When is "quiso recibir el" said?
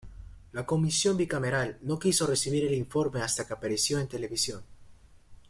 1.99-2.73